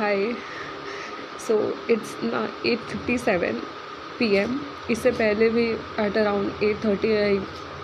[0.00, 0.32] Hi
[1.46, 1.54] so
[1.90, 3.60] it's ना eight fifty seven
[4.18, 4.58] P M
[4.90, 5.64] इससे पहले भी
[6.04, 7.40] at around at thirty I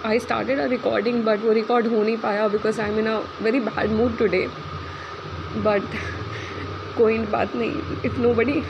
[0.06, 3.18] I started a recording but वो record हो नहीं पाया because I am in a
[3.42, 4.46] very bad mood today
[5.66, 5.96] but
[6.96, 8.00] कोई बात नहीं.
[8.04, 8.62] If nobody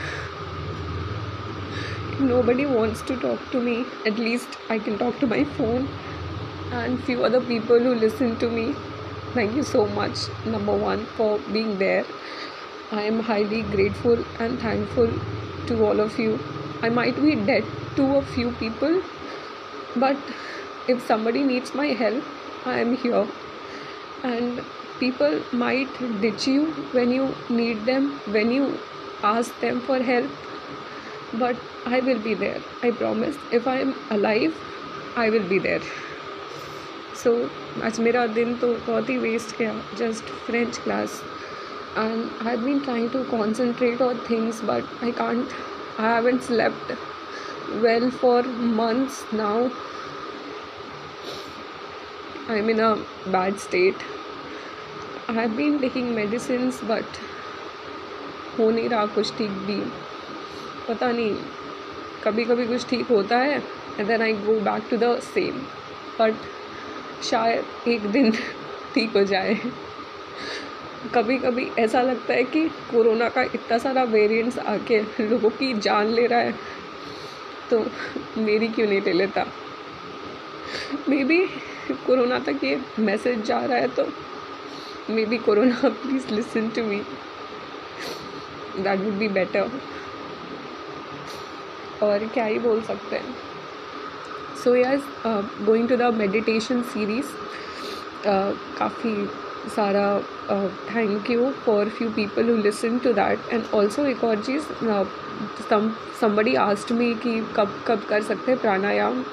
[2.43, 3.75] nobody wants to talk to me
[4.07, 5.87] at least I can talk to my phone
[6.73, 8.71] and few other people who listen to me
[9.35, 12.05] thank you so much number one for being there
[12.92, 15.10] I am highly grateful and thankful
[15.66, 16.38] to all of you.
[16.82, 17.64] I might be dead
[17.96, 19.02] to a few people,
[19.96, 20.16] but
[20.88, 22.22] if somebody needs my help,
[22.66, 23.26] I am here.
[24.24, 24.62] And
[24.98, 25.88] people might
[26.20, 28.78] ditch you when you need them, when you
[29.22, 30.30] ask them for help,
[31.34, 32.60] but I will be there.
[32.82, 33.36] I promise.
[33.50, 34.54] If I am alive,
[35.16, 35.82] I will be there.
[37.22, 41.22] So so, आज मेरा दिन तो बहुत ही waste गया just french class
[41.97, 45.55] and I've been trying to concentrate on things, but I can't.
[45.97, 46.91] I haven't slept
[47.85, 49.71] well for months now.
[52.47, 52.91] I'm in a
[53.37, 54.05] bad state.
[55.27, 57.23] I've been taking medicines, but
[58.59, 59.79] हो नहीं रहा कुछ ठीक भी
[60.87, 61.33] पता नहीं
[62.23, 63.57] कभी कभी कुछ ठीक होता है
[63.99, 65.59] and then I go back to the same
[66.19, 68.31] but शायद एक दिन
[68.93, 69.53] ठीक हो जाए
[71.13, 76.07] कभी कभी ऐसा लगता है कि कोरोना का इतना सारा वेरिएंट्स आके लोगों की जान
[76.07, 76.53] ले रहा है।
[77.69, 77.85] तो
[78.37, 79.45] मेरी क्यों नहीं ले लेता?
[81.09, 81.39] मे बी
[82.07, 84.07] कोरोना तक ये मैसेज जा रहा है तो
[85.25, 87.01] maybe corona please listen to me
[88.77, 89.69] that would be better
[92.03, 93.35] और क्या ही बोल सकते हैं।
[94.63, 97.27] So yes going to the meditation series
[98.77, 99.13] काफ़ी
[99.69, 103.39] Sara, uh, thank you for few people who listened to that.
[103.51, 104.67] And also एक और चीज़
[105.69, 105.89] some
[106.21, 109.23] somebody asked me कि कब कब कर सकते हैं प्राणायाम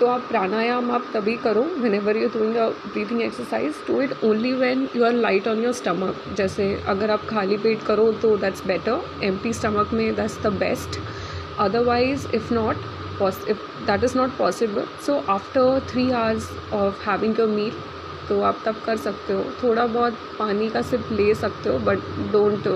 [0.00, 1.62] तो आप प्राणायाम आप तभी करो
[1.94, 5.72] whenever you doing a breathing exercise do it only when you are light on your
[5.82, 10.52] stomach जैसे अगर आप खाली पेट करो तो दैट्स बेटर एम्प्टी स्टमक में that's the
[10.60, 10.98] best
[11.58, 12.76] otherwise if not
[13.52, 17.74] if that is not possible so after three hours of having your meal
[18.30, 21.98] तो आप तब कर सकते हो। थोड़ा बहुत पानी का सिर्फ़ ले सकते हो but
[22.32, 22.66] don't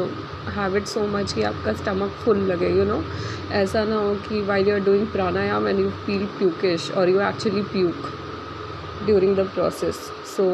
[0.56, 3.52] have it so much कि आपका स्टमक फुल लगे यू you नो know?
[3.52, 7.20] ऐसा ना हो कि while you are doing pranayama and you feel pukish और you
[7.20, 8.10] actually puke
[9.06, 9.96] during the process
[10.36, 10.46] so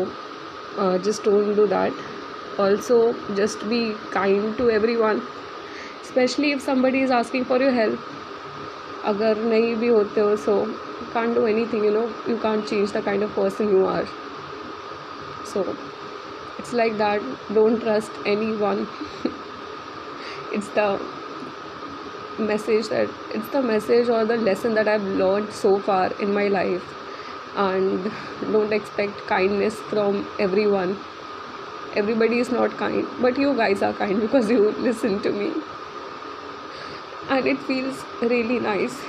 [1.05, 3.03] just don't do that also
[3.37, 5.21] just be kind to everyone
[6.09, 7.99] specially if somebody is asking for your help
[9.07, 10.63] अगर नहीं भी होते हो so
[11.15, 14.07] can do anything you no you can change the kind of person you are
[15.53, 15.77] so
[16.59, 17.23] it's like that.
[17.55, 18.87] Don't trust anyone.
[20.53, 21.01] It's the
[22.39, 26.49] message that it's the message or the lesson that i've learned so far in my
[26.49, 26.97] life.
[27.57, 28.11] And
[28.53, 30.97] don't expect kindness from everyone.
[31.95, 35.53] Everybody is not kind but you guys are kind because you listen to me.
[37.29, 39.01] And it feels really nice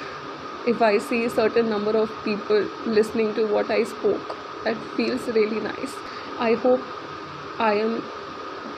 [0.68, 2.68] if i see a certain number of people
[3.00, 4.38] listening to what i spoke.
[4.64, 5.96] That feels really nice
[6.41, 6.83] I hope
[7.59, 8.03] I am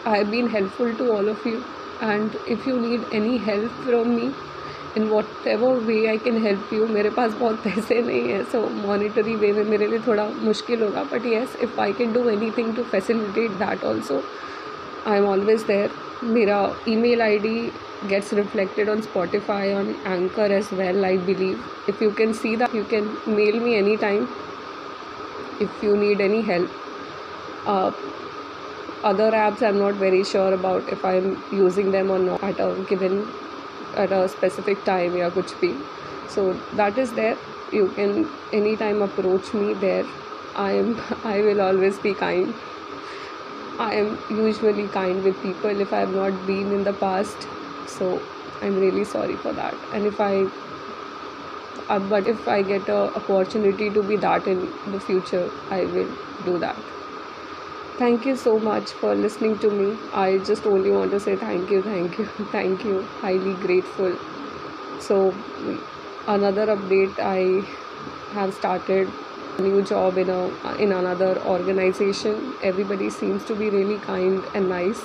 [0.04, 1.64] I have been helpful to all of you
[2.00, 4.28] and if you need any help from me
[4.96, 8.60] in what ever way I can help you मेरे पास बहुत पैसे नहीं है सो
[8.86, 12.50] monetary वे में मेरे लिए थोड़ा मुश्किल होगा but yes if I can do any
[12.56, 14.22] thing to facilitate that also
[15.06, 15.90] I am always there
[16.22, 16.58] मेरा
[16.88, 17.70] ई mail I D
[18.10, 21.62] gets reflected on Spotify, on Anchor as well, I believe.
[21.88, 24.28] If you can see that, you can mail me anytime
[25.60, 26.70] if you need any help.
[27.65, 27.91] uh,
[29.03, 32.85] other apps i'm not very sure about if i'm using them or not at a
[32.89, 33.27] given
[33.95, 35.73] at a specific time yeah kuch bhi
[36.33, 37.37] so that is there.
[37.71, 40.05] You can anytime approach me there
[40.55, 40.89] i am
[41.31, 42.53] i will always be kind.
[43.79, 47.47] I am usually kind with people if i have not been in the past.
[47.87, 48.09] So
[48.61, 49.75] i'm really sorry for that.
[49.91, 50.33] And if i
[51.89, 54.67] uh, but if i get a opportunity to be that in
[54.97, 55.45] the future
[55.77, 56.11] i will
[56.45, 57.02] do that
[57.97, 59.97] thank you so much for listening to me.
[60.13, 63.01] I just only want to say thank you thank you thank you.
[63.21, 64.17] Highly grateful.
[64.99, 65.33] So
[66.27, 67.39] another update i
[68.33, 69.09] have started
[69.57, 70.41] a new job in a
[70.85, 72.53] in another organization.
[72.61, 75.03] Everybody seems to be really kind and nice.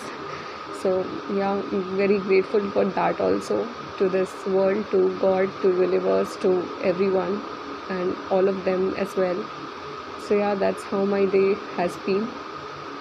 [0.82, 0.94] So
[1.34, 1.60] yeah
[2.02, 3.66] very grateful for that also
[3.98, 6.52] to this world to god to universe to
[6.92, 7.40] everyone
[7.90, 9.44] and all of them as well.
[10.28, 12.28] So yeah that's how my day has been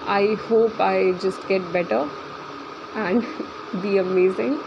[0.07, 2.07] I hope I just get better
[2.95, 3.25] and
[3.81, 4.59] be amazing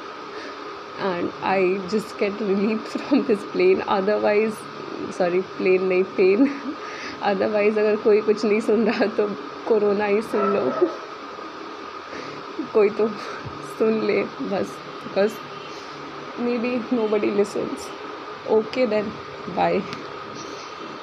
[0.99, 4.57] and I just get relief from this plane otherwise
[5.19, 6.49] sorry plane नहीं pain
[7.33, 9.29] otherwise अगर कोई कुछ नहीं सुन रहा तो
[9.69, 10.89] corona ही सुन लो
[12.75, 13.09] कोई तो
[13.79, 14.23] सुन ले
[14.53, 14.77] बस
[15.07, 15.37] because
[16.47, 17.89] maybe nobody listens
[18.59, 19.13] okay then
[19.61, 19.83] bye